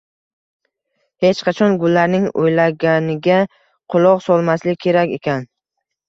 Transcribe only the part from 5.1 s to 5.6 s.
ekan